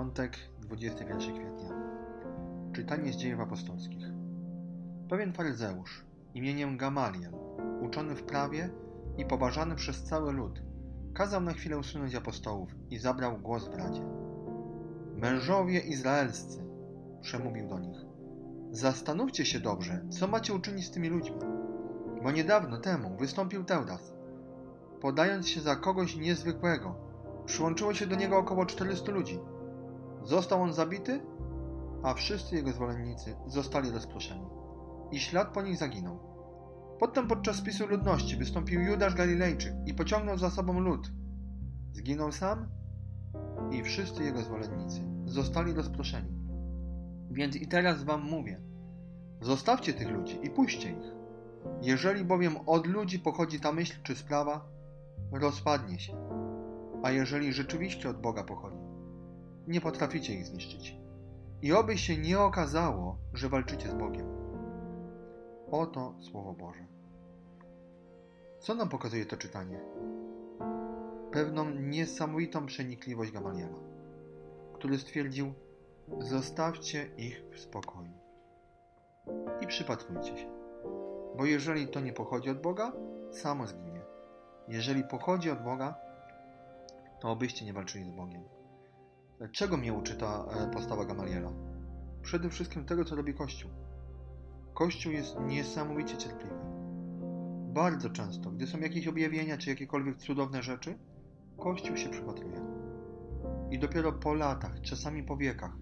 Piątek, 0.00 0.36
21 0.60 1.18
kwietnia. 1.18 1.68
Czytanie 2.72 3.12
z 3.12 3.16
dziejów 3.16 3.40
apostolskich. 3.40 4.04
Pewien 5.08 5.32
faryzeusz 5.32 6.04
imieniem 6.34 6.76
Gamaliel, 6.76 7.32
uczony 7.80 8.14
w 8.14 8.22
prawie 8.22 8.70
i 9.18 9.24
poważany 9.24 9.76
przez 9.76 10.02
cały 10.02 10.32
lud, 10.32 10.62
kazał 11.14 11.40
na 11.40 11.52
chwilę 11.52 11.78
usunąć 11.78 12.14
apostołów 12.14 12.74
i 12.90 12.98
zabrał 12.98 13.38
głos 13.38 13.68
w 13.68 13.74
radzie. 13.74 14.02
Mężowie 15.16 15.80
izraelscy, 15.80 16.64
przemówił 17.20 17.68
do 17.68 17.78
nich, 17.78 17.98
zastanówcie 18.70 19.44
się 19.44 19.60
dobrze, 19.60 20.04
co 20.10 20.26
macie 20.26 20.54
uczynić 20.54 20.86
z 20.86 20.90
tymi 20.90 21.08
ludźmi. 21.08 21.38
Bo 22.22 22.30
niedawno 22.30 22.78
temu 22.78 23.16
wystąpił 23.16 23.64
Teudas. 23.64 24.14
Podając 25.00 25.48
się 25.48 25.60
za 25.60 25.76
kogoś 25.76 26.16
niezwykłego, 26.16 26.94
przyłączyło 27.46 27.94
się 27.94 28.06
do 28.06 28.16
niego 28.16 28.38
około 28.38 28.66
400 28.66 29.12
ludzi. 29.12 29.38
Został 30.24 30.62
on 30.62 30.72
zabity, 30.72 31.20
a 32.02 32.14
wszyscy 32.14 32.56
jego 32.56 32.72
zwolennicy 32.72 33.36
zostali 33.46 33.90
rozproszeni. 33.90 34.46
I 35.12 35.20
ślad 35.20 35.52
po 35.52 35.62
nich 35.62 35.76
zaginął. 35.76 36.18
Potem 36.98 37.28
podczas 37.28 37.56
spisu 37.56 37.86
ludności 37.86 38.36
wystąpił 38.36 38.80
Judasz 38.80 39.14
Galilejczyk 39.14 39.74
i 39.86 39.94
pociągnął 39.94 40.38
za 40.38 40.50
sobą 40.50 40.80
lud. 40.80 41.12
Zginął 41.92 42.32
sam 42.32 42.68
i 43.70 43.82
wszyscy 43.82 44.24
jego 44.24 44.40
zwolennicy 44.42 45.00
zostali 45.24 45.72
rozproszeni. 45.72 46.40
Więc 47.30 47.56
i 47.56 47.68
teraz 47.68 48.02
wam 48.02 48.22
mówię, 48.22 48.60
zostawcie 49.40 49.92
tych 49.92 50.10
ludzi 50.10 50.38
i 50.42 50.50
puśćcie 50.50 50.90
ich. 50.90 51.14
Jeżeli 51.82 52.24
bowiem 52.24 52.56
od 52.66 52.86
ludzi 52.86 53.18
pochodzi 53.18 53.60
ta 53.60 53.72
myśl 53.72 54.02
czy 54.02 54.14
sprawa, 54.14 54.68
rozpadnie 55.32 55.98
się. 55.98 56.16
A 57.02 57.10
jeżeli 57.10 57.52
rzeczywiście 57.52 58.10
od 58.10 58.20
Boga 58.20 58.44
pochodzi, 58.44 58.89
nie 59.68 59.80
potraficie 59.80 60.34
ich 60.34 60.46
zniszczyć. 60.46 60.96
I 61.62 61.72
oby 61.72 61.98
się 61.98 62.16
nie 62.16 62.40
okazało, 62.40 63.16
że 63.34 63.48
walczycie 63.48 63.88
z 63.88 63.94
Bogiem. 63.94 64.26
Oto 65.70 66.14
Słowo 66.20 66.52
Boże. 66.52 66.86
Co 68.58 68.74
nam 68.74 68.88
pokazuje 68.88 69.26
to 69.26 69.36
czytanie? 69.36 69.80
Pewną 71.32 71.70
niesamowitą 71.70 72.66
przenikliwość 72.66 73.32
Gamaliela, 73.32 73.78
który 74.74 74.98
stwierdził: 74.98 75.52
Zostawcie 76.18 77.10
ich 77.16 77.42
w 77.52 77.60
spokoju 77.60 78.12
i 79.60 79.66
przypatrujcie 79.66 80.36
się, 80.36 80.46
bo 81.36 81.44
jeżeli 81.44 81.88
to 81.88 82.00
nie 82.00 82.12
pochodzi 82.12 82.50
od 82.50 82.60
Boga, 82.60 82.92
samo 83.30 83.66
zginie. 83.66 84.00
Jeżeli 84.68 85.04
pochodzi 85.04 85.50
od 85.50 85.62
Boga, 85.62 85.94
to 87.20 87.30
obyście 87.30 87.64
nie 87.64 87.72
walczyli 87.72 88.04
z 88.04 88.10
Bogiem. 88.10 88.59
Czego 89.48 89.76
mnie 89.76 89.92
uczy 89.92 90.16
ta 90.16 90.44
e, 90.44 90.70
postawa 90.70 91.04
Gamaliela? 91.04 91.52
Przede 92.22 92.50
wszystkim 92.50 92.84
tego, 92.84 93.04
co 93.04 93.16
robi 93.16 93.34
Kościół. 93.34 93.70
Kościół 94.74 95.12
jest 95.12 95.40
niesamowicie 95.40 96.16
cierpliwy. 96.16 96.54
Bardzo 97.72 98.10
często, 98.10 98.50
gdy 98.50 98.66
są 98.66 98.80
jakieś 98.80 99.08
objawienia 99.08 99.58
czy 99.58 99.70
jakiekolwiek 99.70 100.16
cudowne 100.16 100.62
rzeczy, 100.62 100.98
Kościół 101.58 101.96
się 101.96 102.08
przypatruje. 102.08 102.60
I 103.70 103.78
dopiero 103.78 104.12
po 104.12 104.34
latach, 104.34 104.80
czasami 104.80 105.22
po 105.22 105.36
wiekach, 105.36 105.72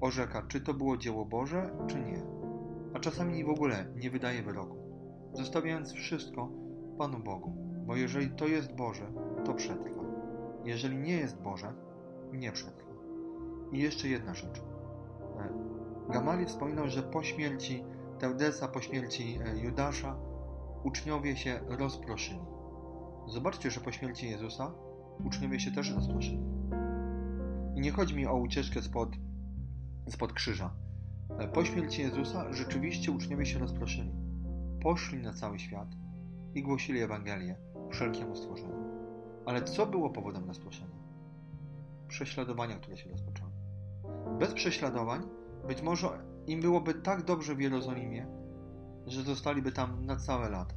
orzeka, 0.00 0.42
czy 0.48 0.60
to 0.60 0.74
było 0.74 0.96
dzieło 0.96 1.24
Boże, 1.24 1.70
czy 1.86 2.00
nie. 2.00 2.22
A 2.94 3.00
czasami 3.00 3.44
w 3.44 3.48
ogóle 3.48 3.86
nie 3.96 4.10
wydaje 4.10 4.42
wyroku, 4.42 4.76
zostawiając 5.32 5.92
wszystko 5.92 6.48
Panu 6.98 7.18
Bogu, 7.18 7.52
bo 7.86 7.96
jeżeli 7.96 8.30
to 8.30 8.46
jest 8.46 8.74
Boże, 8.74 9.12
to 9.44 9.54
przetrwa. 9.54 10.02
Jeżeli 10.64 10.98
nie 10.98 11.16
jest 11.16 11.42
Boże, 11.42 11.72
nie 12.32 12.52
przetrwa. 12.52 12.89
I 13.72 13.78
jeszcze 13.78 14.08
jedna 14.08 14.34
rzecz. 14.34 14.62
Gamaliel 16.08 16.46
wspominał, 16.46 16.88
że 16.88 17.02
po 17.02 17.22
śmierci 17.22 17.84
Teudesa, 18.18 18.68
po 18.68 18.80
śmierci 18.80 19.38
Judasza, 19.62 20.16
uczniowie 20.84 21.36
się 21.36 21.60
rozproszyli. 21.68 22.40
Zobaczcie, 23.28 23.70
że 23.70 23.80
po 23.80 23.92
śmierci 23.92 24.30
Jezusa 24.30 24.72
uczniowie 25.24 25.60
się 25.60 25.70
też 25.70 25.94
rozproszyli. 25.94 26.42
I 27.76 27.80
nie 27.80 27.90
chodzi 27.90 28.16
mi 28.16 28.26
o 28.26 28.36
ucieczkę 28.36 28.82
spod, 28.82 29.08
spod 30.08 30.32
krzyża. 30.32 30.70
Po 31.54 31.64
śmierci 31.64 32.02
Jezusa 32.02 32.52
rzeczywiście 32.52 33.12
uczniowie 33.12 33.46
się 33.46 33.58
rozproszyli. 33.58 34.12
Poszli 34.82 35.18
na 35.18 35.32
cały 35.32 35.58
świat 35.58 35.88
i 36.54 36.62
głosili 36.62 37.00
Ewangelię 37.00 37.56
wszelkiemu 37.90 38.36
stworzeniu. 38.36 38.84
Ale 39.46 39.62
co 39.62 39.86
było 39.86 40.10
powodem 40.10 40.44
rozproszenia? 40.44 40.96
Prześladowania, 42.08 42.76
które 42.76 42.96
się 42.96 43.10
rozpoczęły. 43.10 43.49
Bez 44.38 44.52
prześladowań 44.52 45.22
być 45.68 45.82
może 45.82 46.08
im 46.46 46.60
byłoby 46.60 46.94
tak 46.94 47.22
dobrze 47.22 47.54
w 47.54 47.60
Jerozolimie, 47.60 48.26
że 49.06 49.22
zostaliby 49.22 49.72
tam 49.72 50.06
na 50.06 50.16
całe 50.16 50.50
lata. 50.50 50.74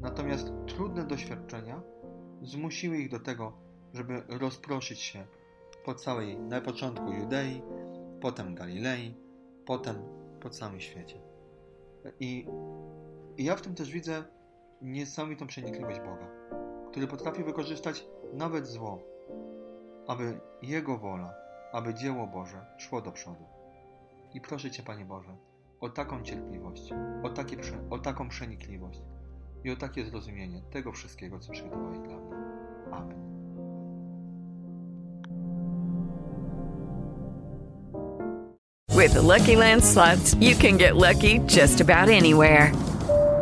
Natomiast 0.00 0.52
trudne 0.66 1.04
doświadczenia 1.04 1.82
zmusiły 2.42 2.98
ich 2.98 3.10
do 3.10 3.20
tego, 3.20 3.52
żeby 3.92 4.22
rozproszyć 4.28 5.00
się 5.00 5.26
po 5.84 5.94
całej, 5.94 6.38
na 6.38 6.60
początku 6.60 7.12
Judei, 7.12 7.62
potem 8.20 8.54
Galilei, 8.54 9.14
potem 9.66 9.96
po 10.40 10.50
całym 10.50 10.80
świecie. 10.80 11.20
I, 12.20 12.46
I 13.36 13.44
ja 13.44 13.56
w 13.56 13.62
tym 13.62 13.74
też 13.74 13.90
widzę 13.90 14.24
niesamowitą 14.82 15.46
przenikliwość 15.46 15.98
Boga, 15.98 16.28
który 16.90 17.06
potrafi 17.06 17.44
wykorzystać 17.44 18.06
nawet 18.32 18.66
zło, 18.66 19.02
aby 20.06 20.40
Jego 20.62 20.98
wola, 20.98 21.34
aby 21.72 21.94
dzieło 21.94 22.26
Boże 22.26 22.66
szło 22.78 23.02
do 23.02 23.12
przodu. 23.12 23.44
I 24.34 24.40
proszę 24.40 24.70
Cię, 24.70 24.82
Panie 24.82 25.04
Boże, 25.04 25.36
o 25.80 25.88
taką 25.88 26.22
cierpliwość, 26.22 26.92
o, 27.22 27.28
takie, 27.28 27.56
o 27.90 27.98
taką 27.98 28.28
przenikliwość 28.28 29.00
i 29.64 29.70
o 29.70 29.76
takie 29.76 30.04
zrozumienie 30.04 30.62
tego 30.70 30.92
wszystkiego, 30.92 31.38
co 31.38 31.52
przygotowałeś 31.52 31.98
dla 31.98 32.16
mnie. 32.16 32.34
Amen. 32.92 33.30
With 39.00 39.12
the 39.12 39.22
Lucky 39.22 39.56
Land 39.56 39.84
slots, 39.84 40.34
you 40.34 40.54
can 40.54 40.76
get 40.76 40.96
lucky 40.96 41.38
just 41.48 41.80
about 41.80 42.08
anywhere. 42.08 42.89